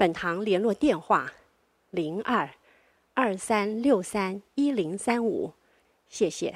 [0.00, 1.30] 本堂联络电话：
[1.90, 2.48] 零二
[3.12, 5.52] 二三六三一零三五，
[6.08, 6.54] 谢谢。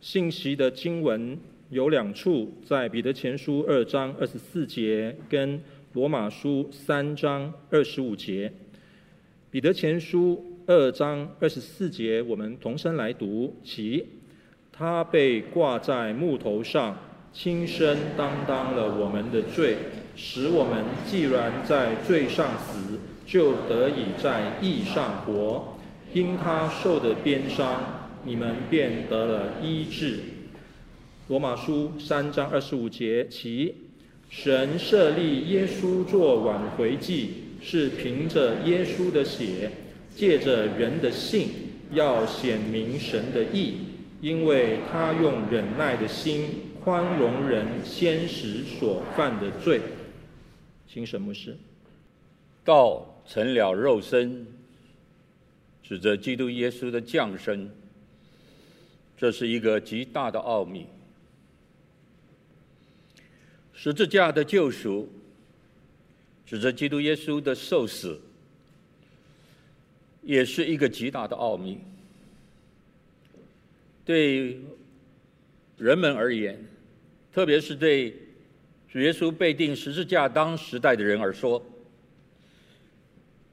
[0.00, 5.62] 信息的经文有两处，在彼得前书二章二十四节跟
[5.92, 8.50] 罗马书三章二十五节。
[9.50, 14.02] 彼得前书二章二十四节，我们同声来读：其
[14.72, 16.96] 他被挂在木头上，
[17.34, 19.76] 亲身担当了我们的罪。
[20.16, 25.76] 使我们既然在罪上死，就得以在义上活。
[26.12, 30.20] 因他受的鞭伤，你们便得了医治。
[31.28, 33.74] 罗马书三章二十五节，其
[34.30, 39.70] 神设立耶稣作挽回祭，是凭着耶稣的血，
[40.14, 41.48] 借着人的信，
[41.92, 43.74] 要显明神的义，
[44.20, 46.44] 因为他用忍耐的心
[46.82, 49.80] 宽容人先时所犯的罪。
[50.88, 51.56] 请沈牧师，
[52.64, 54.46] 道成了肉身，
[55.82, 57.68] 指着基督耶稣的降生，
[59.16, 60.86] 这是一个极大的奥秘。
[63.74, 65.06] 十字架的救赎，
[66.46, 68.18] 指着基督耶稣的受死，
[70.22, 71.78] 也是一个极大的奥秘。
[74.04, 74.58] 对
[75.76, 76.64] 人们而言，
[77.32, 78.16] 特别是对。
[79.00, 81.64] 耶稣被钉十字架，当时代的人而说，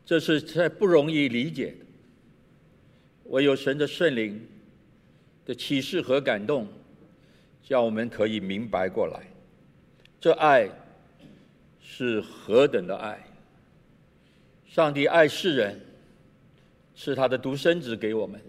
[0.05, 1.85] 这是太不容易理解的。
[3.25, 4.47] 唯有神的圣灵
[5.45, 6.67] 的启示和感动，
[7.63, 9.23] 叫我们可以明白过来，
[10.19, 10.69] 这爱
[11.81, 13.19] 是何等的爱！
[14.67, 15.79] 上帝爱世人，
[16.95, 18.39] 是他的独生子给我们，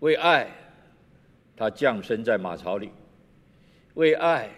[0.00, 0.50] 为爱，
[1.56, 2.90] 他降生在马槽里，
[3.94, 4.50] 为爱。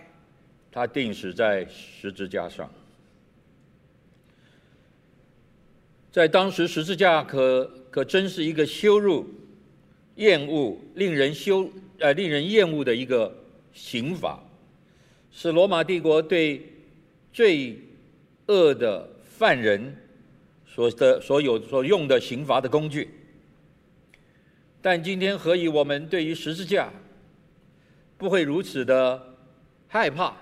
[0.72, 2.68] 他钉死在十字架上，
[6.10, 9.28] 在当时十字架可可真是一个羞辱、
[10.16, 13.36] 厌恶、令人羞呃令人厌恶的一个
[13.74, 14.42] 刑罚，
[15.30, 16.66] 是罗马帝国对
[17.34, 17.78] 罪
[18.46, 19.94] 恶的犯人
[20.66, 23.10] 所的所有所用的刑罚的工具。
[24.80, 26.90] 但今天何以我们对于十字架
[28.16, 29.36] 不会如此的
[29.86, 30.34] 害怕？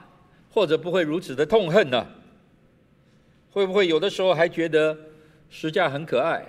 [0.52, 2.06] 或者不会如此的痛恨呢？
[3.52, 4.96] 会不会有的时候还觉得
[5.48, 6.44] 十字架很可爱、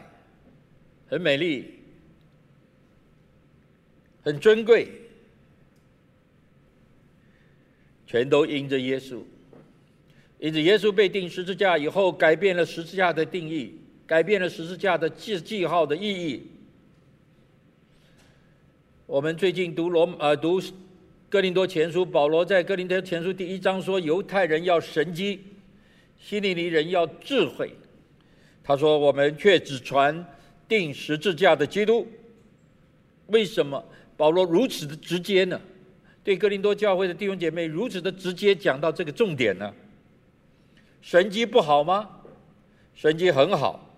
[1.08, 1.80] 很美丽、
[4.24, 4.88] 很尊贵？
[8.06, 9.22] 全都因着耶稣，
[10.40, 16.48] 因着耶稣被钉十字架以后，改变了十字架的定义，改变了十字架的记记号的意义。
[19.06, 20.60] 我们最近读罗呃读。
[21.32, 25.40] 哥林多前书，保罗在哥林多前书第一章说：“犹太人要神迹，
[26.20, 27.74] 希利尼人要智慧。”
[28.62, 30.26] 他说：“我们却只传
[30.68, 32.06] 钉十字架的基督。”
[33.28, 33.82] 为什么
[34.18, 35.62] 保罗如此的直接呢？
[36.22, 39.74] 对哥林多教会的弟兄姐妹如此的直接讲到这个重点呢？
[41.02, 42.10] 神迹不好吗？
[42.94, 43.90] 神迹很好。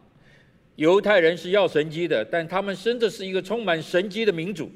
[0.76, 4.72] 犹太人是要神迹的，但他们真的是一个充满神迹的民族。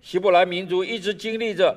[0.00, 1.76] 希伯来民族一直经历着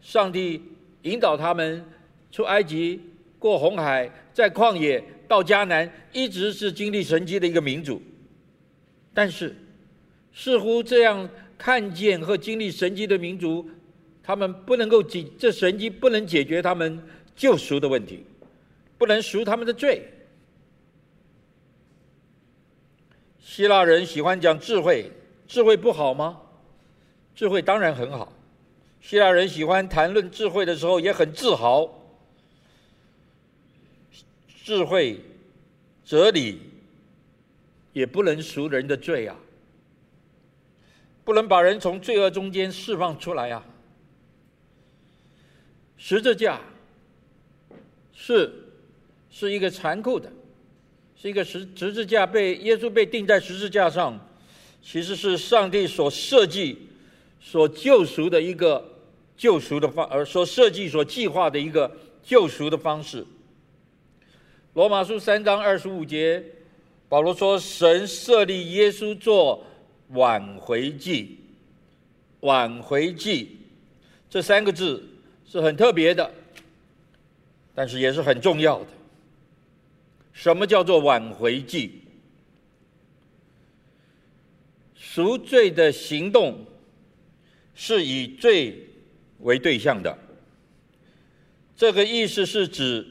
[0.00, 0.62] 上帝
[1.02, 1.84] 引导他们
[2.30, 3.00] 出埃及、
[3.38, 8.00] 过红海，在旷野到迦南，一直是经历神迹的一个民族。
[9.12, 9.56] 但是，
[10.32, 13.68] 似乎这样看见和经历神迹的民族，
[14.22, 17.00] 他们不能够解这神迹不能解决他们
[17.34, 18.24] 救赎的问题，
[18.98, 20.02] 不能赎他们的罪。
[23.40, 25.10] 希腊人喜欢讲智慧，
[25.46, 26.40] 智慧不好吗？
[27.34, 28.32] 智慧当然很好，
[29.00, 31.88] 希腊人喜欢谈论智慧的时候也很自豪。
[34.62, 35.20] 智慧、
[36.04, 36.58] 哲理
[37.92, 39.36] 也不能赎人的罪啊，
[41.24, 43.66] 不能把人从罪恶中间释放出来啊。
[45.98, 46.60] 十字架
[48.14, 48.50] 是
[49.30, 50.32] 是一个残酷的，
[51.16, 54.18] 是一个十十字架被耶稣被钉在十字架上，
[54.80, 56.88] 其实是上帝所设计。
[57.46, 58.82] 所救赎的一个
[59.36, 63.24] 救赎的方，而所设计、所计划的一个救赎的方式。
[64.72, 66.42] 罗马书三章二十五节
[67.06, 69.62] 保罗说：“神设立耶稣做
[70.08, 71.38] 挽回祭，
[72.40, 73.58] 挽回祭
[74.30, 75.06] 这三个字
[75.46, 76.28] 是很特别的，
[77.74, 78.86] 但是也是很重要的。
[80.32, 82.00] 什么叫做挽回祭？
[84.96, 86.66] 赎罪的行动
[87.74, 88.88] 是以罪
[89.40, 90.18] 为对象的。
[91.76, 93.06] 这个意思是指。”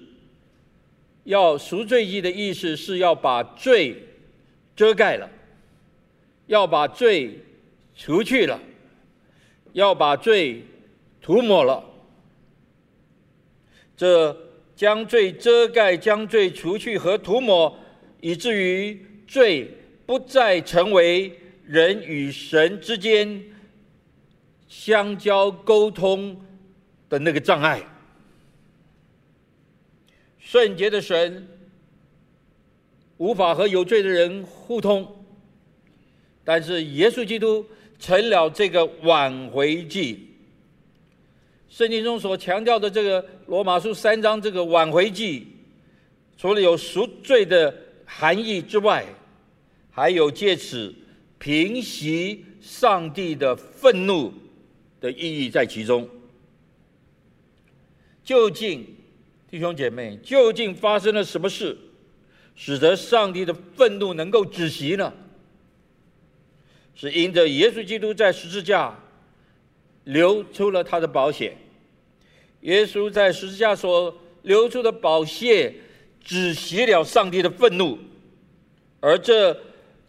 [1.25, 3.95] 要赎罪祭的意思是要把罪
[4.75, 5.29] 遮盖了，
[6.47, 7.39] 要把罪
[7.95, 8.59] 除去了，
[9.71, 10.63] 要把罪
[11.21, 11.81] 涂抹了。
[13.95, 14.37] 这
[14.75, 17.73] 将罪遮盖、将罪除去和涂抹，
[18.19, 19.71] 以至于罪
[20.05, 21.31] 不再成为
[21.65, 23.41] 人与神之间
[24.75, 26.35] 相交沟通
[27.07, 27.81] 的那个障碍。
[30.39, 31.47] 圣洁的神
[33.17, 35.23] 无法和有罪的人互通，
[36.43, 37.63] 但是耶稣基督
[37.99, 40.27] 成了这个挽回祭。
[41.69, 45.47] 圣经中所强调的这个罗马书三章这个挽回祭，
[46.35, 47.73] 除了有赎罪的
[48.05, 49.05] 含义之外，
[49.91, 50.93] 还有借此
[51.37, 54.33] 平息上帝的愤怒
[55.03, 56.09] 的意义在其中。
[58.23, 58.87] 究竟，
[59.51, 61.77] 弟兄姐妹，究竟发生了什么事，
[62.55, 65.13] 使得上帝的愤怒能够止息呢？
[66.95, 68.97] 是因着耶稣基督在十字架
[70.05, 71.57] 流出了他的宝血，
[72.61, 75.73] 耶稣在十字架所流出的宝血
[76.23, 77.99] 止息了上帝的愤怒，
[79.01, 79.51] 而这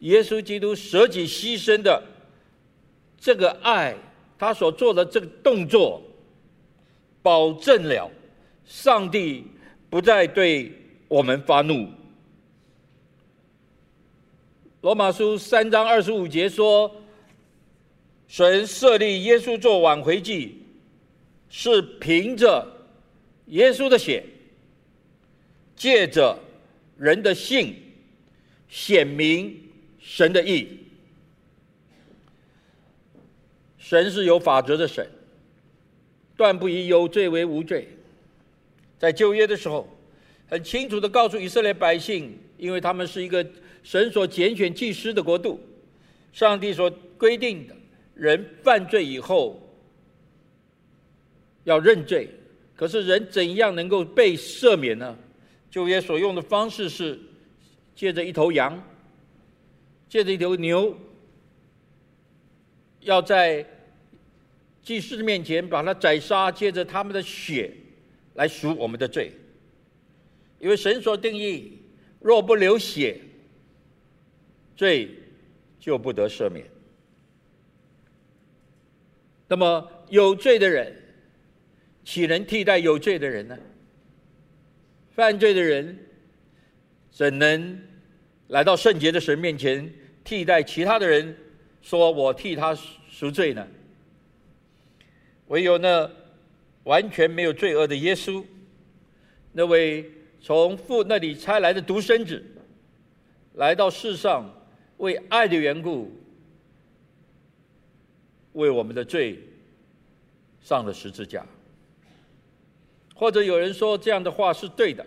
[0.00, 2.00] 耶稣基督舍己牺牲的
[3.18, 3.96] 这个爱，
[4.38, 6.02] 他所做的这个动作，
[7.22, 8.10] 保证了。
[8.66, 9.44] 上帝
[9.90, 10.72] 不再对
[11.06, 11.88] 我们发怒。
[14.80, 16.90] 罗马书三章二十五节说
[18.26, 20.62] ：“神设立耶稣做挽回祭，
[21.48, 22.66] 是凭着
[23.46, 24.24] 耶稣的血，
[25.76, 26.38] 借着
[26.96, 27.76] 人的信，
[28.68, 29.54] 显明
[29.98, 30.83] 神的义。
[33.84, 35.06] 神是有法则的神，
[36.38, 37.86] 断不以有罪为无罪。”
[38.98, 39.86] 在旧约的时候，
[40.48, 43.46] 很清楚的告诉以色列百姓，因为他们是一个
[43.82, 45.60] 神所拣选祭司的国度，
[46.32, 47.76] 上帝所规定的，
[48.14, 49.60] 人犯罪以后
[51.64, 52.30] 要认罪。
[52.74, 55.14] 可是人怎样能够被赦免呢？
[55.70, 57.20] 旧约所用的方式是
[57.94, 58.82] 借着一头羊，
[60.08, 60.96] 借着一头牛，
[63.00, 63.66] 要在
[64.84, 67.72] 祭司的面前把它宰杀，借着他们的血。
[68.34, 69.30] 来赎我们的罪，
[70.58, 71.78] 因为神所定义，
[72.18, 73.16] 若不流血，
[74.74, 75.08] 罪
[75.78, 76.66] 就不得赦免。
[79.46, 80.92] 那么有罪的人，
[82.04, 83.56] 岂能替代有罪的人呢？
[85.12, 85.96] 犯罪的人，
[87.12, 87.80] 怎能
[88.48, 89.88] 来到圣洁的神面前，
[90.24, 91.36] 替代其他的人，
[91.82, 92.76] 说我替他
[93.08, 93.64] 赎罪呢？
[95.46, 96.10] 唯有那。
[96.84, 98.44] 完全没有罪恶的耶稣，
[99.52, 100.04] 那位
[100.38, 102.44] 从父那里差来的独生子，
[103.54, 104.44] 来到世上，
[104.98, 106.12] 为爱的缘故，
[108.52, 109.38] 为我们的罪
[110.60, 111.46] 上了十字架。
[113.14, 115.06] 或者有人说这样的话是对的，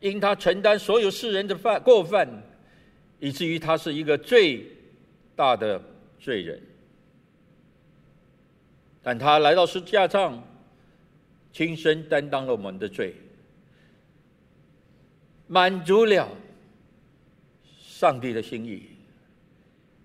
[0.00, 2.26] 因他承担所有世人的犯过犯，
[3.20, 4.64] 以至于他是一个最
[5.36, 5.78] 大的
[6.18, 6.58] 罪人。
[9.02, 10.42] 但他来到十字架上。
[11.50, 13.14] 亲身担当了我们的罪，
[15.48, 16.28] 满足了
[17.80, 18.82] 上帝的心意。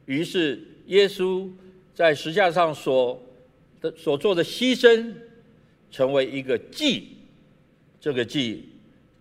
[0.05, 1.51] 于是，耶稣
[1.93, 3.21] 在十架上所
[3.81, 5.13] 的所做的牺牲，
[5.91, 7.17] 成为一个祭。
[7.99, 8.69] 这个祭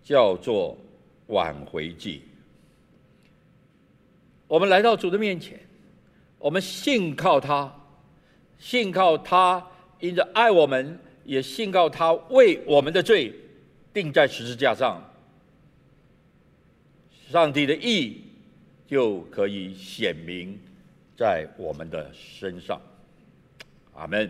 [0.01, 0.77] 叫做
[1.27, 2.21] 挽回祭。
[4.47, 5.59] 我们来到主的面前，
[6.39, 7.71] 我们信靠他，
[8.63, 9.61] 信靠他，
[9.99, 10.97] 因着爱我们。
[11.25, 13.33] 也信靠他为我们的罪
[13.93, 15.01] 定在十字架上，
[17.31, 18.21] 上帝的意
[18.85, 20.59] 就可以显明
[21.15, 22.77] 在我们的身上。
[23.93, 24.29] 阿门。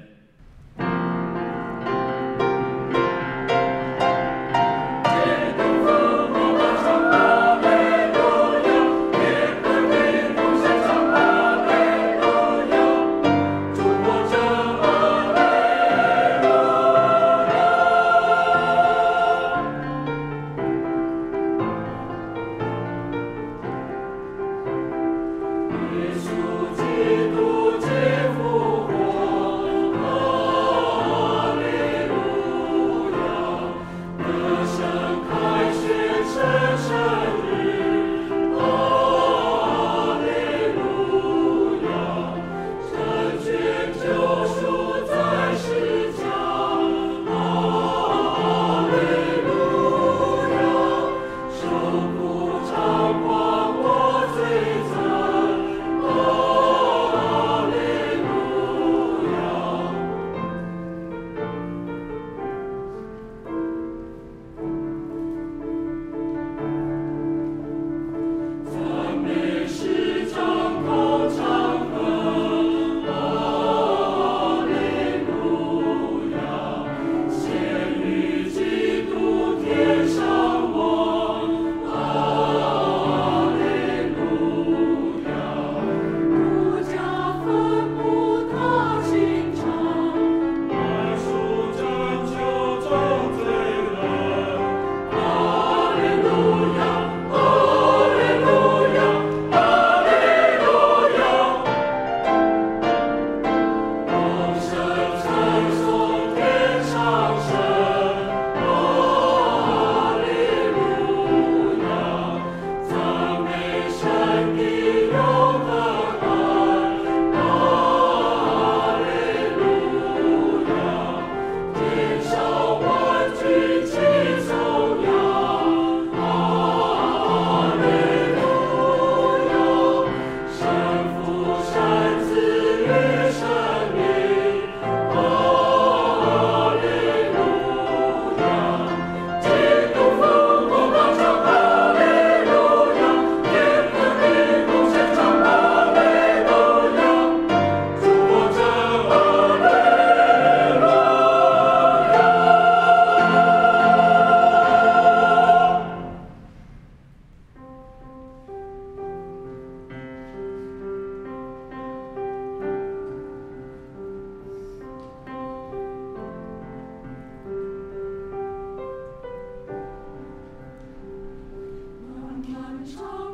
[172.97, 173.29] oh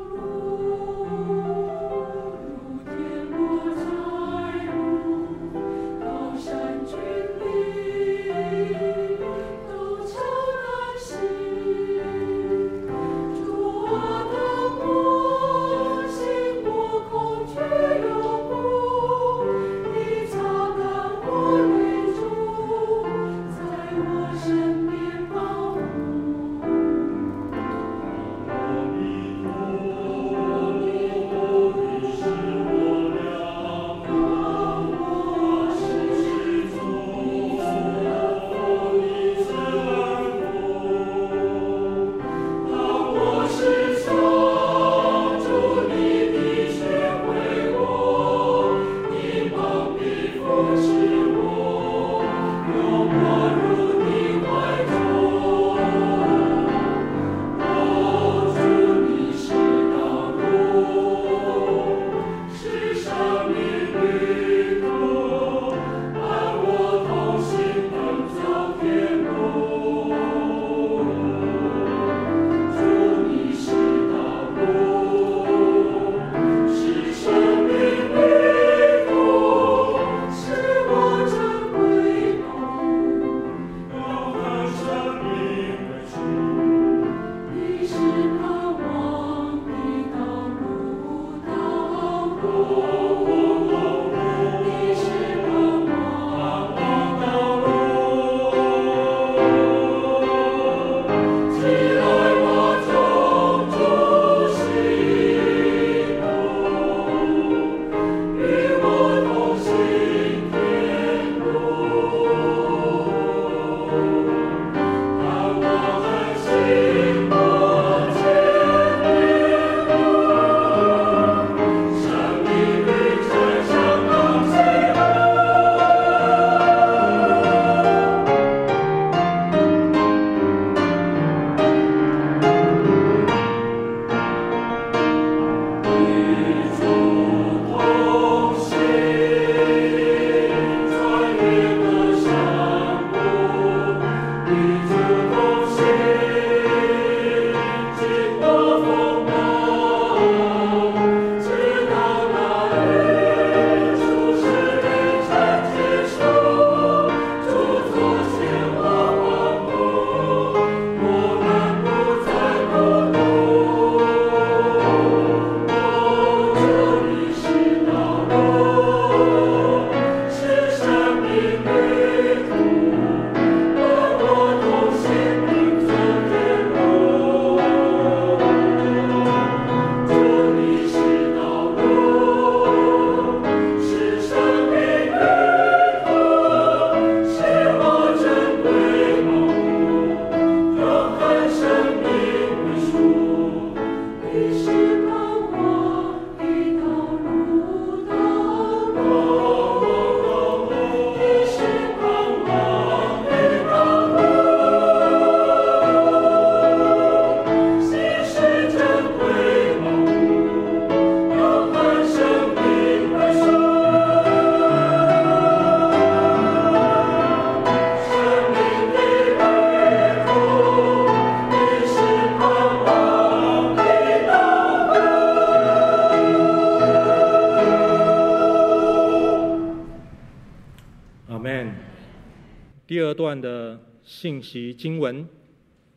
[234.20, 235.26] 信息经文，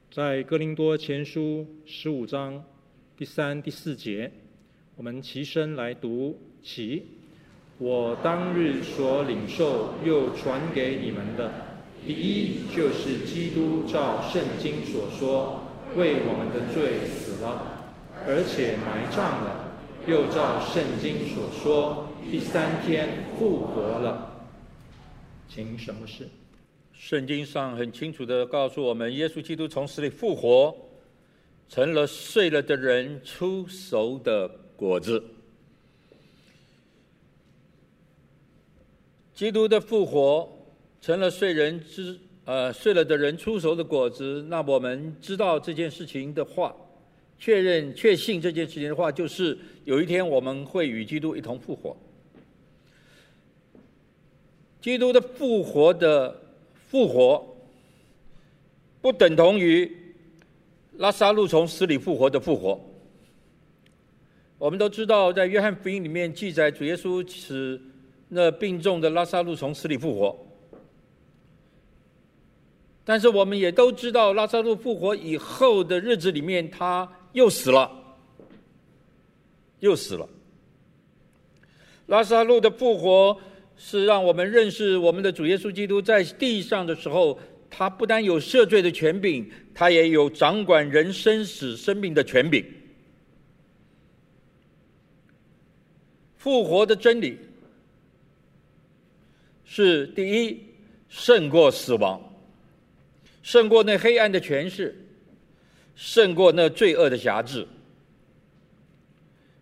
[0.09, 2.63] 在哥林多前书十五章
[3.17, 4.31] 第三、第四节，
[4.95, 7.03] 我们齐声来读起。
[7.79, 11.51] 我当日所领受又传给你们的，
[12.07, 15.61] 第一就是基督照圣经所说，
[15.97, 17.91] 为我们的罪死了，
[18.25, 19.73] 而且埋葬了，
[20.07, 24.47] 又照圣经所说，第三天复活了。
[25.49, 26.29] 请什么事？
[27.05, 30.73] 圣经上很清楚地告诉我们，耶稣基督从死里复活，
[31.67, 35.21] 成了睡了的人出熟的果子。
[39.33, 40.49] 基督的复活
[41.01, 44.41] 成了睡人之呃睡了的人出熟的果子。
[44.47, 46.73] 那我们知道这件事情的话，
[47.37, 51.97] 确认确信这件事情的话，就是有一天我们会与基督一同复活。
[54.79, 56.39] 基督的复活的。
[56.93, 57.43] 复活
[59.01, 59.91] 不等同于
[60.97, 62.79] 拉撒路从死里复活的复活。
[64.59, 67.81] 我们都知道，在约翰福音里面记载，主耶稣使
[68.29, 70.37] 那病重的拉撒路从死里复活。
[73.03, 77.91] 但是我们也都知道，拉撒路复活以后的日子里面，他又死了，
[79.79, 80.29] 又死了。
[82.05, 83.35] 拉撒路的复活。
[83.75, 87.37] 是让我们认识我们的主耶稣基督在地上的时候，
[87.69, 92.63] 他不但有赦罪的权柄，他也有掌管人生死生命的权柄。
[96.37, 97.37] 复活的真理
[99.65, 100.59] 是第一，
[101.09, 102.21] 胜过死亡，
[103.41, 104.95] 胜过那黑暗的权势，
[105.95, 107.67] 胜过那罪恶的辖制。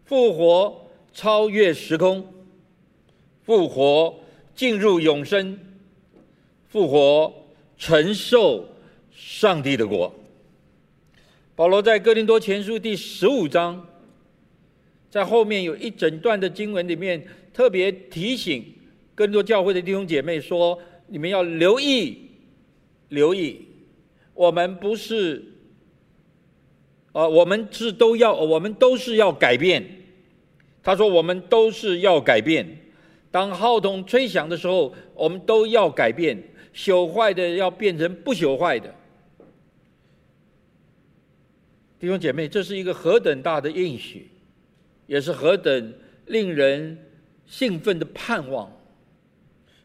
[0.03, 2.27] 复活超越时空。
[3.43, 4.19] 复活
[4.55, 5.59] 进入永生，
[6.67, 7.33] 复活
[7.77, 8.65] 承受
[9.11, 10.13] 上帝的国。
[11.55, 13.87] 保罗在哥林多前书第十五章，
[15.09, 18.63] 在后面有一整段的经文里面，特别提醒
[19.15, 22.29] 哥林多教会的弟兄姐妹说：你们要留意，
[23.09, 23.65] 留意，
[24.33, 25.43] 我们不是，
[27.11, 29.83] 啊，我们是都要，我们都是要改变。
[30.81, 32.77] 他说：我们都是要改变。
[33.31, 36.37] 当号筒吹响的时候，我们都要改变，
[36.75, 38.93] 朽坏的要变成不朽坏的。
[41.97, 44.29] 弟兄姐妹，这是一个何等大的应许，
[45.07, 45.93] 也是何等
[46.25, 46.97] 令人
[47.45, 48.69] 兴奋的盼望。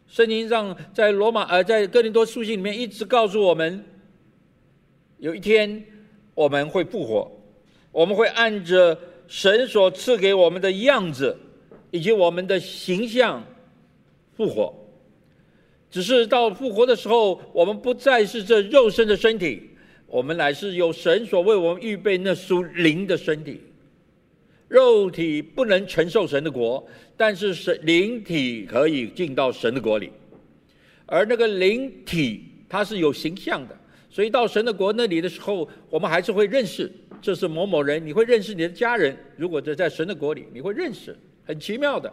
[0.08, 3.84] 圣经上在罗马呃，在哥林多书信里面一直告诉我们，
[5.18, 5.84] 有一天
[6.34, 7.30] 我们会复活，
[7.92, 11.36] 我们会按着神所赐给我们的样子
[11.96, 13.42] 以及我们的形象
[14.36, 14.74] 复活。
[15.90, 19.70] 只是到复活的时候，我们不再是这肉身的身体，
[20.06, 23.60] 我们乃是有神所为我们预备那属灵的身体。
[24.68, 26.84] 肉体不能承受神的国，
[27.16, 30.10] 但是神灵体可以进到神的国里，
[31.06, 33.78] 而那个灵体它是有形象的，
[34.10, 36.90] 所以到神的国那里的时候，我们还是会认识
[37.22, 38.04] 这是某某人。
[38.04, 42.12] 你会认识你的家人，如果在在神的国里，你会认识，很奇妙的。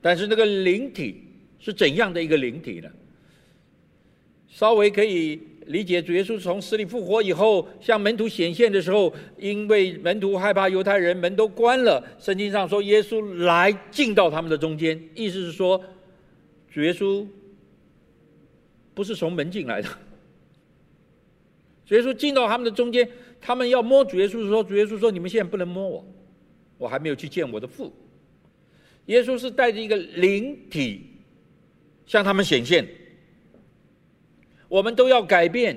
[0.00, 1.24] 但是那个灵体。
[1.58, 2.88] 是怎样的一个灵体呢？
[4.46, 12.06] 稍微可以理解，主耶稣从死里复活以后，向门徒显现的时候，因为门徒害怕犹太人，门都关了。
[12.20, 15.82] 圣经上说，耶稣来进到他们的中间，意思是说，
[16.70, 17.26] 主耶稣
[18.94, 19.88] 不是从门进来的。
[21.84, 26.06] 主耶稣进到他们的中间，他们要摸主耶稣的时候，主耶稣说：“你们现在不能摸我，
[26.78, 27.92] 我还没有去见我的父。”
[29.06, 31.12] 耶稣是带着一个灵体。
[32.08, 32.86] 向他们显现，
[34.68, 35.76] 我们都要改变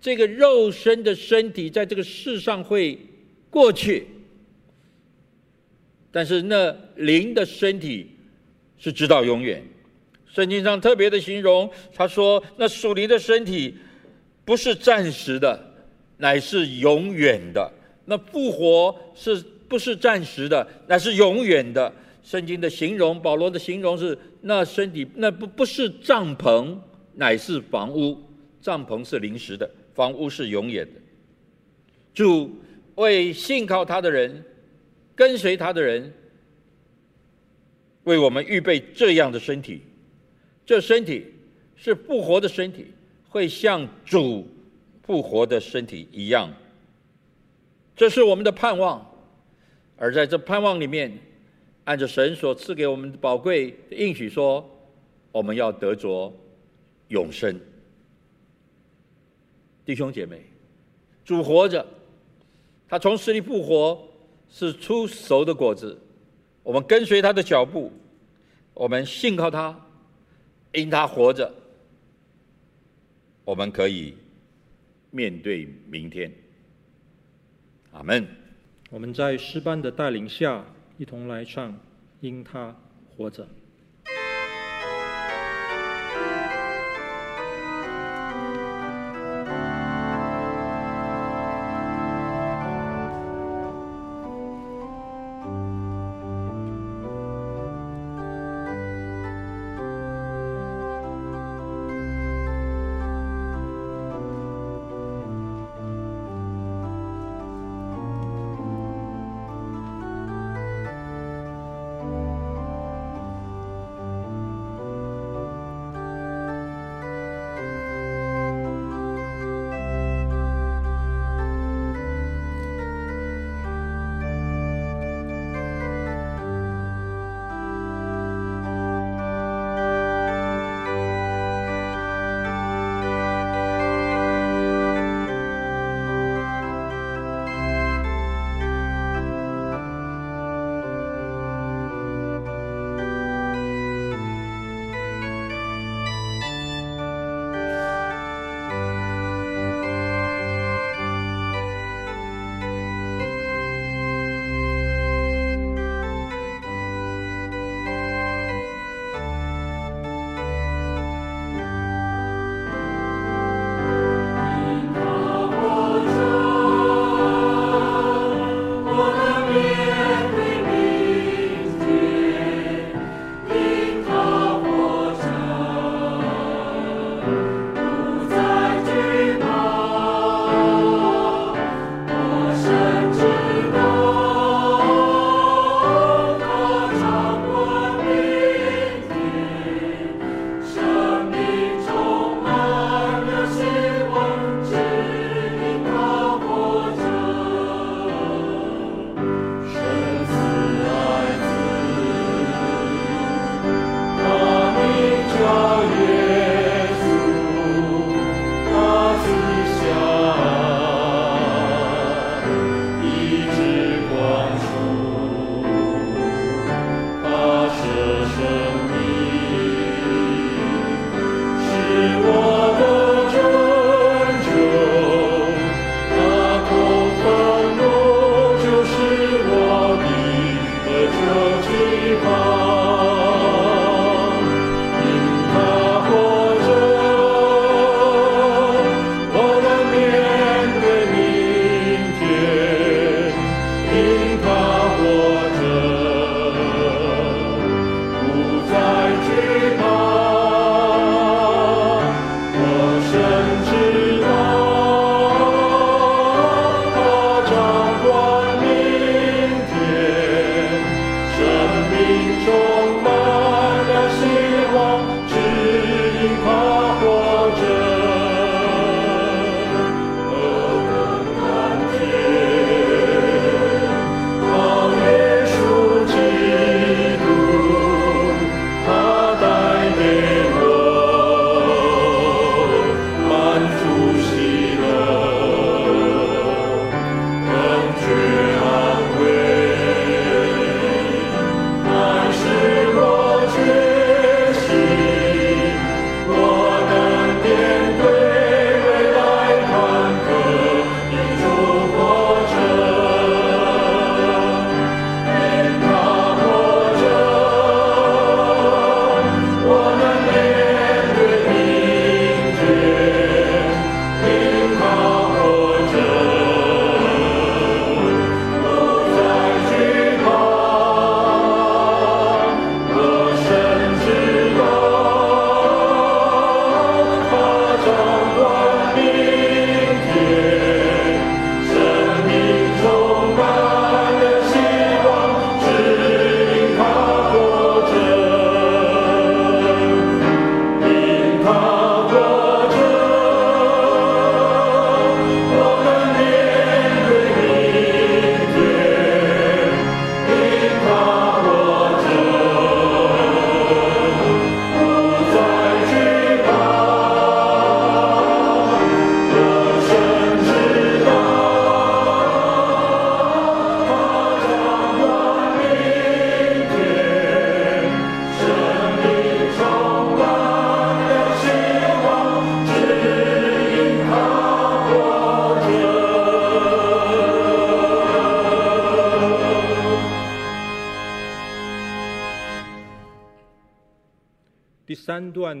[0.00, 2.98] 这个肉身的身体，在这个世上会
[3.48, 4.08] 过去，
[6.10, 8.10] 但是那灵的身体
[8.76, 9.62] 是直到永远。
[10.26, 13.76] 圣经上特别的形容，他说：“那属灵的身体
[14.44, 15.72] 不是暂时的，
[16.16, 17.70] 乃是永远的；
[18.04, 19.40] 那复活是
[19.72, 21.90] 不是暂时的，乃是永远的。”
[22.22, 26.76] 圣经的形容，保罗的形容是：那身体那不不是帐篷，
[27.14, 28.18] 乃是房屋。
[28.60, 31.00] 帐篷是临时的，房屋是永远的。
[32.12, 32.54] 主
[32.96, 34.44] 为信靠他的人、
[35.16, 36.12] 跟随他的人，
[38.04, 39.80] 为我们预备这样的身体。
[40.66, 41.26] 这身体
[41.74, 42.92] 是复活的身体，
[43.30, 44.46] 会像主
[45.02, 46.52] 复活的身体一样。
[47.96, 49.04] 这是我们的盼望，
[50.02, 51.16] 而在这盼望里面。
[51.84, 54.64] 按着神所赐给我们的宝贵的应许说，
[55.32, 56.32] 我们要得着
[57.08, 57.58] 永生。
[59.84, 60.44] 弟兄姐妹，
[61.24, 61.84] 主活着，
[62.88, 64.00] 他从死里复活
[64.48, 65.98] 是出熟的果子。
[66.62, 67.90] 我们跟随他的脚步，
[68.74, 69.76] 我们信靠他，
[70.72, 71.52] 因他活着，
[73.44, 74.14] 我们可以
[75.10, 76.32] 面对明天。
[77.90, 78.24] 阿门。
[78.92, 80.64] 我们在诗班的带领下。
[80.98, 81.74] 一同来唱，
[82.20, 82.76] 因他
[83.08, 83.48] 活着。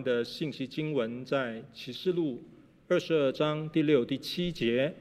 [0.00, 2.40] 的信息经文在启示录
[2.88, 4.94] 二十二章第六、第七节，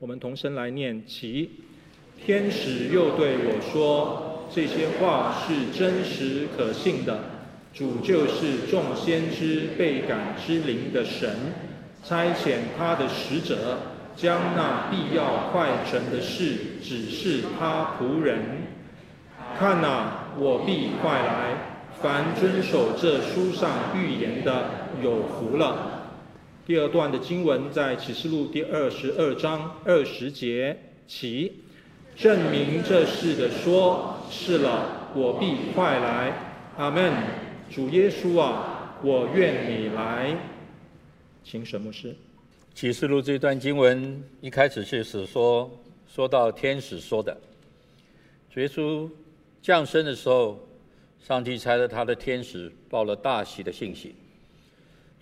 [0.00, 1.50] 我们同声来念：起，
[2.24, 7.20] 天使又对我说：“这些话是真实可信的。
[7.72, 11.36] 主就是众先知被感之灵的神，
[12.02, 13.78] 差遣他的使者，
[14.16, 18.40] 将那必要快成的事指示他仆人。
[19.58, 21.70] 看哪，我必快来。”
[22.04, 24.68] 凡遵守这书上预言的，
[25.02, 26.02] 有福了。
[26.66, 31.50] 第二段的经文在启示录第二十二章二十节起，
[32.14, 36.30] 证明这事的说：是了，我必快来。
[36.76, 37.10] 阿门。
[37.70, 40.36] 主耶稣啊，我愿你来。
[41.42, 42.14] 请沈牧师。
[42.74, 45.70] 启示录这段经文一开始就是说，
[46.06, 47.34] 说到天使说的，
[48.52, 49.08] 主耶稣
[49.62, 50.60] 降生的时候。
[51.26, 54.14] 上帝差了他的天使报了大喜的信息。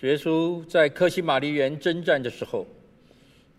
[0.00, 2.66] 主耶稣在克西马尼园征战的时候，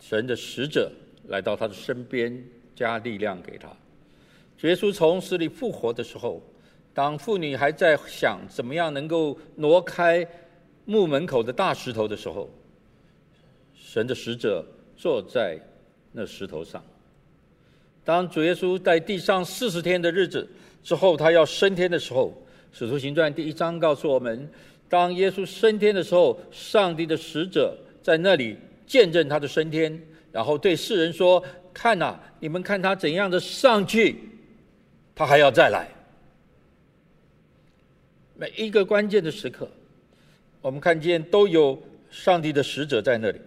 [0.01, 0.91] 神的使者
[1.29, 2.43] 来到他的身边，
[2.75, 3.69] 加力量给他。
[4.67, 6.43] 耶稣从死里复活的时候，
[6.93, 10.27] 当妇女还在想怎么样能够挪开
[10.83, 12.49] 墓门口的大石头的时候，
[13.73, 14.65] 神的使者
[14.97, 15.57] 坐在
[16.11, 16.83] 那石头上。
[18.03, 20.45] 当主耶稣在地上四十天的日子。
[20.83, 22.33] 之后，他要升天的时候，
[22.77, 24.49] 《使徒行传》第一章告诉我们：
[24.89, 29.97] 当耶稣升天的时候，上帝的使者在那里见证他的升天，
[30.31, 31.43] 然后对世人说
[31.73, 34.17] ：“看呐，你们看他怎样的上去，
[35.15, 35.87] 他还要再来。”
[38.35, 39.69] 每一个关键的时刻，
[40.59, 43.39] 我们看见都有上帝的使者在那里。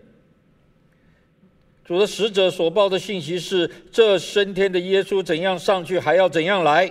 [1.85, 6.91] 主的使者所报的信息是：这升天的耶稣怎样上去，还要怎样来。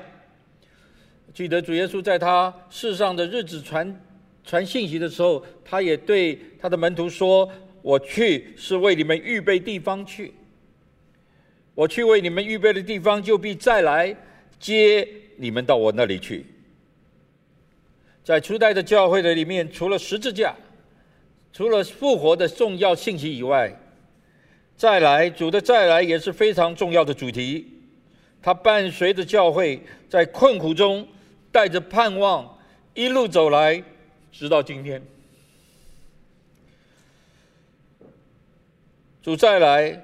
[1.33, 4.01] 记得主耶稣在他世上的日子传
[4.45, 7.49] 传信息的时候，他也对他的门徒说
[7.81, 10.33] ：“我去是为你们预备地方去，
[11.73, 14.15] 我去为你们预备的地方，就必再来
[14.59, 16.45] 接你们到我那里去。”
[18.23, 20.55] 在初代的教会的里面，除了十字架，
[21.51, 23.77] 除了复活的重要信息以外，
[24.77, 27.73] 再来主的再来也是非常重要的主题。
[28.41, 31.05] 它伴随着教会在困苦中。
[31.55, 32.59] 带着盼望，
[32.93, 33.81] 一路走来，
[34.29, 35.01] 直到今天。
[39.23, 40.03] 主再来，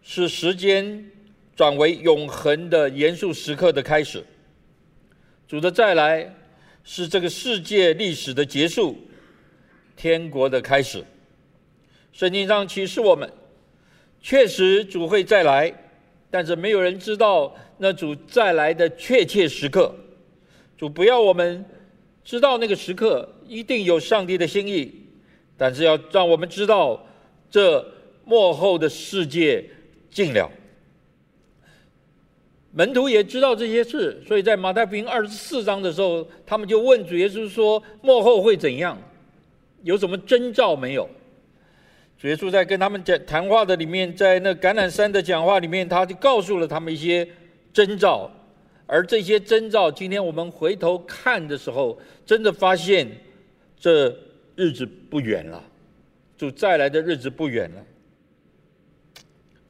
[0.00, 1.10] 是时间
[1.56, 4.24] 转为永恒的严肃时刻的开始。
[5.48, 6.32] 主的再来，
[6.84, 8.96] 是这个世界历史的结束，
[9.96, 11.04] 天国的开始。
[12.12, 13.28] 圣经上启示我们，
[14.22, 15.74] 确实主会再来，
[16.30, 19.92] 但是没有人知道那主再来的确切时刻。
[20.78, 21.64] 主不要我们
[22.24, 24.90] 知道那个时刻一定有上帝的心意，
[25.56, 27.04] 但是要让我们知道
[27.50, 27.84] 这
[28.24, 29.68] 幕后的世界
[30.08, 30.48] 尽了。
[32.70, 38.96] 门徒也知道这些事，所以在马太福音二十四章的时候，他们就问主耶稣说：“幕后会怎样？
[39.82, 41.08] 有什么征兆没有？”
[42.20, 47.26] 主耶稣在跟他们讲谈话的里面，在那橄榄山的讲话里面，他就告诉了他们一些
[47.72, 48.30] 征兆。
[48.88, 53.06] 而这些征兆，今天我们回头看的时候，真的发现
[53.78, 54.08] 这
[54.56, 55.62] 日子不远了，
[56.38, 57.84] 主再来的日子不远了。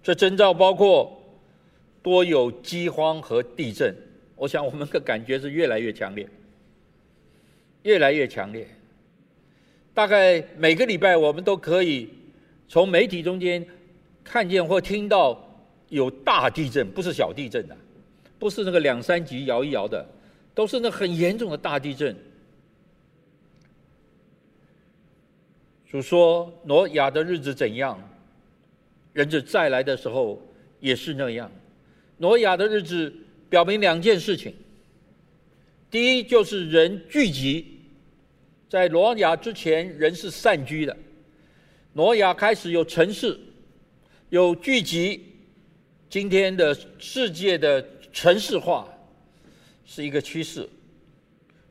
[0.05, 1.21] 这征兆包括
[2.01, 3.93] 多有饥荒和地震，
[4.37, 6.27] 我想我们的感觉是越来越强烈，
[7.83, 8.69] 越来越强烈。
[9.93, 12.09] 大概每个礼拜我们都可以
[12.69, 13.67] 从媒体中间
[14.23, 15.45] 看见或听到
[15.89, 17.77] 有大地震，不是小地震的。
[18.39, 20.07] 不是那个两三级摇一摇的，
[20.55, 22.17] 都是那很严重的大地震。
[25.91, 27.99] 主说挪亚的日子怎样，
[29.13, 30.41] 人子再来的时候
[30.79, 31.51] 也是那样。
[32.19, 33.13] 挪亚的日子
[33.51, 34.55] 表明两件事情：
[35.91, 37.81] 第一，就是人聚集，
[38.69, 40.95] 在挪亚之前，人是散居的；
[41.95, 43.37] 挪亚开始有城市，
[44.31, 45.25] 有聚集。
[46.09, 47.85] 今天的世界的。
[48.21, 48.89] 城市化
[49.87, 50.69] 是一个趋势。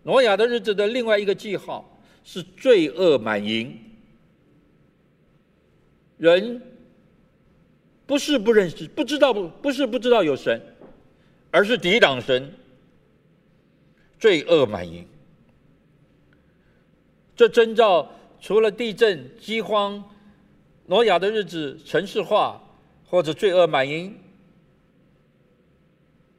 [0.04, 3.78] 挪亚的日子的另外一个记号是罪恶满盈。
[6.18, 6.62] 人
[8.06, 10.62] 不是不认识、不知道不不是不知道有神，
[11.52, 12.50] 而是抵挡神。
[14.18, 15.06] 罪恶满盈。
[17.36, 20.02] 这征兆除了地震、饥荒、
[20.86, 22.64] 挪亚的日子、城市化
[23.06, 24.18] 或者罪恶满盈。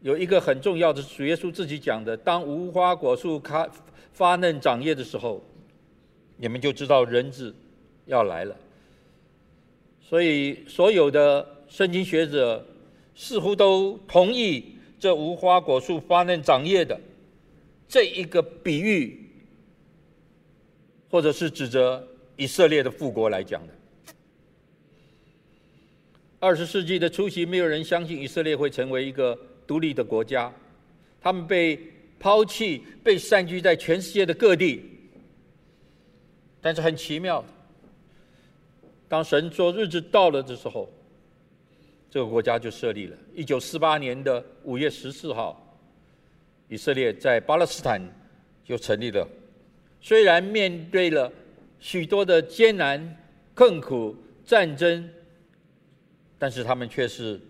[0.00, 3.68] 有一个很重要的，主耶稣自己讲的：当无花果树开
[4.12, 5.42] 发嫩长叶的时候，
[6.36, 7.54] 你们就知道人子
[8.06, 8.56] 要来了。
[10.00, 12.64] 所以，所有的圣经学者
[13.14, 16.98] 似乎都同意这无花果树发嫩长叶的
[17.88, 19.30] 这一个比喻，
[21.10, 22.06] 或者是指着
[22.36, 23.74] 以色列的复国来讲的。
[26.40, 29.36] 二十世纪的初期，没有人相信以色列会成为一个
[29.68, 30.52] 独立的国家，
[31.20, 31.78] 他们被
[32.18, 34.82] 抛弃，被散居在全世界的各地。
[36.60, 37.44] 但是很奇妙。
[39.08, 40.88] 当神说日子到了的时候，
[42.10, 43.16] 这个国家就设立了。
[43.34, 45.78] 一九四八年的五月十四号，
[46.68, 48.02] 以色列在巴勒斯坦
[48.64, 49.28] 就成立了。
[50.00, 51.30] 虽然面对了
[51.78, 53.16] 许多的艰难、
[53.54, 55.08] 困苦、战争，
[56.38, 57.40] 但是他们却是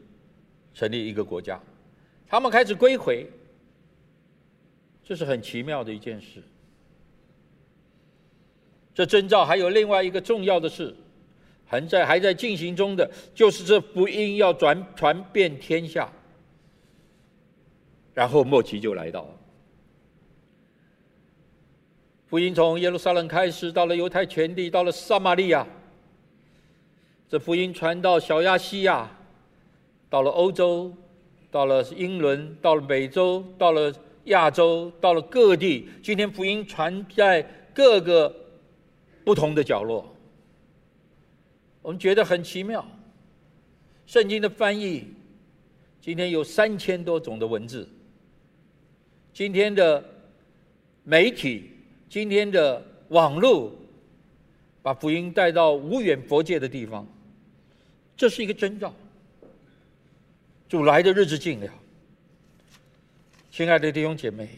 [0.74, 1.60] 成立一个国家。
[2.28, 3.28] 他们开始归回，
[5.02, 6.42] 这是很奇妙的一件事。
[8.94, 10.94] 这征兆还有另外一个重要的事。
[11.70, 16.10] 还在还在进行中的，就是这福音要转传遍天下，
[18.14, 19.28] 然后末期就来到了。
[22.26, 25.66] 福音从耶路撒冷开始，到了犹太全地，到了撒玛利亚。
[27.28, 29.14] 这福音传到小亚细亚，
[30.08, 30.96] 到了欧洲，
[31.50, 33.92] 到了英伦，到了美洲，到了
[34.24, 35.88] 亚洲，到了各地。
[36.02, 38.34] 今天福音传在各个
[39.24, 40.14] 不同的角落。
[41.80, 42.86] 我们觉得很奇妙，
[44.04, 45.04] 圣经的翻译，
[46.00, 47.88] 今天有三千多种的文字。
[49.32, 50.04] 今天的
[51.04, 51.70] 媒体，
[52.10, 53.72] 今天的网络，
[54.82, 57.06] 把福音带到无远弗届的地方，
[58.16, 58.92] 这是一个征兆。
[60.68, 61.72] 主来的日子近了，
[63.50, 64.48] 亲爱的弟兄姐妹，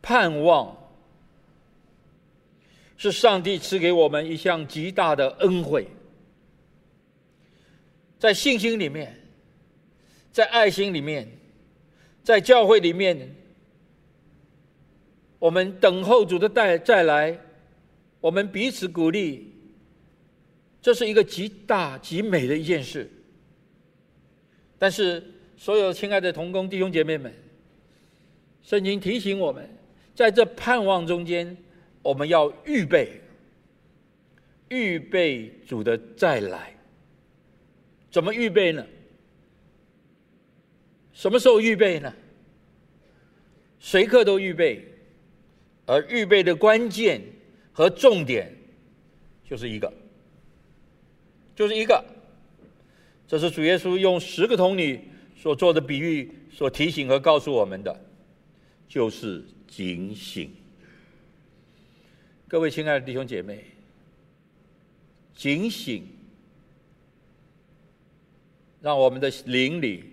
[0.00, 0.76] 盼望。
[3.02, 5.88] 是上帝赐给我们一项极大的恩惠，
[8.18, 9.18] 在信心里面，
[10.30, 11.26] 在爱心里面，
[12.22, 13.34] 在教会里面，
[15.38, 17.38] 我们等候主的带再来，
[18.20, 19.50] 我们彼此鼓励，
[20.82, 23.10] 这是一个极大极美的一件事。
[24.78, 25.22] 但是，
[25.56, 27.32] 所有亲爱的同工弟兄姐妹们，
[28.62, 29.68] 圣经提醒我们，
[30.14, 31.56] 在这盼望中间。
[32.02, 33.20] 我们要预备，
[34.70, 36.74] 预备主的再来。
[38.10, 38.86] 怎么预备呢？
[41.12, 42.10] 什么时候预备呢？
[43.80, 44.82] 随刻都预备，
[45.84, 47.20] 而预备的关键
[47.70, 48.50] 和重点
[49.44, 49.92] 就是一个，
[51.60, 52.02] 就是一个。
[53.28, 54.98] 这是主耶稣用十个童女
[55.36, 57.94] 所做的比喻，所提醒和告诉我们的，
[58.88, 60.50] 就是警醒。
[62.48, 63.62] 各位亲爱的弟兄姐妹，
[65.34, 66.02] 警醒，
[68.80, 70.04] 让我们的灵里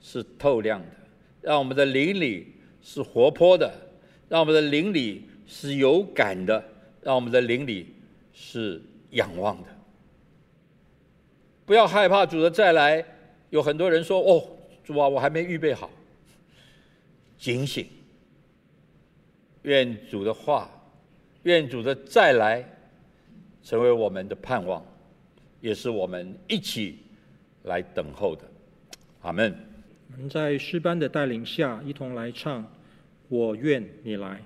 [0.00, 0.86] 是透亮的，
[1.40, 3.74] 让我们的灵里是活泼的，
[4.28, 6.64] 让我们的灵里是有感的，
[7.02, 7.88] 让我们的灵里
[8.32, 8.80] 是
[9.10, 9.71] 仰望的。
[11.64, 13.04] 不要害怕主的再来。
[13.50, 14.42] 有很多人说：“哦，
[14.82, 15.90] 主啊，我还没预备好。”
[17.36, 17.86] 警醒，
[19.62, 20.70] 愿主的话。
[21.42, 22.64] 愿主的再来
[23.64, 24.80] 成为我们的盼望，
[25.60, 27.00] 也是我们一起
[27.64, 28.44] 来等候的。
[29.22, 29.52] 阿门。
[30.12, 32.64] 我们在诗班的带领下，一同来唱：
[33.28, 34.40] 我愿你来。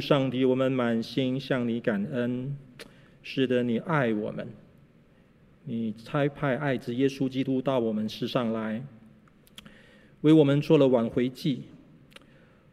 [0.00, 2.56] 上帝，我们满心向你感恩，
[3.22, 4.48] 是的，你爱我们，
[5.64, 8.84] 你差派爱子耶稣基督到我们世上来，
[10.20, 11.62] 为我们做了挽回祭。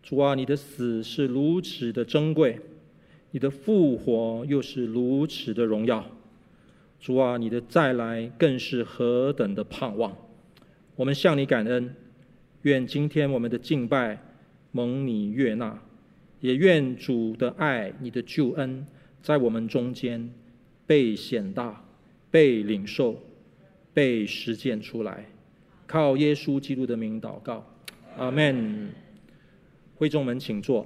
[0.02, 2.60] 主啊，你的死是如此的珍贵，
[3.32, 6.06] 你的复活又是如此的荣耀。
[7.00, 10.16] 主啊，你的再来更是何等的盼望。
[10.96, 11.96] 我们向你感恩，
[12.64, 14.22] 愿今天我们的敬拜
[14.72, 15.82] 蒙你悦纳，
[16.44, 18.86] 也愿主的爱、你的救恩
[19.22, 20.30] 在我们中间
[20.86, 21.82] 被显大、
[22.30, 23.18] 被领受、
[23.94, 25.26] 被实践出来。
[25.88, 27.66] 靠耶稣基督的名祷告，
[28.18, 28.90] 阿门。
[29.96, 30.86] 会众们，请坐。